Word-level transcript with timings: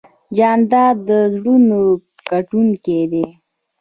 جانداد 0.37 0.95
د 1.07 1.09
زړونو 1.33 1.79
ګټونکی 2.29 2.99
دی. 3.11 3.25